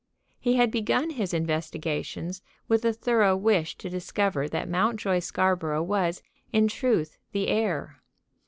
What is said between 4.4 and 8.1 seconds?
that Mountjoy Scarborough was, in truth, the heir.